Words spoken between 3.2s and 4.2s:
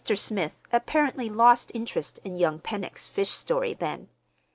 story then.